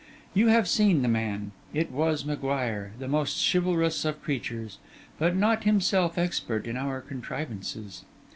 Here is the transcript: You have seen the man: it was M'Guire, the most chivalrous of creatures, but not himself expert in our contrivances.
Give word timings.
You 0.33 0.47
have 0.47 0.67
seen 0.67 1.03
the 1.03 1.07
man: 1.07 1.51
it 1.75 1.91
was 1.91 2.25
M'Guire, 2.25 2.93
the 2.97 3.07
most 3.07 3.37
chivalrous 3.51 4.03
of 4.03 4.23
creatures, 4.23 4.79
but 5.19 5.35
not 5.35 5.63
himself 5.63 6.17
expert 6.17 6.65
in 6.65 6.75
our 6.75 7.01
contrivances. 7.01 8.03